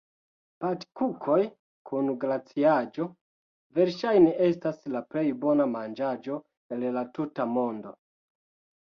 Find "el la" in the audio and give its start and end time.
6.77-7.05